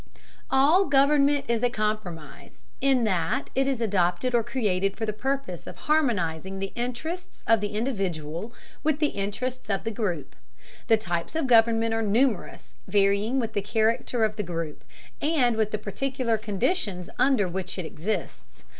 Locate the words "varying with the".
12.87-13.61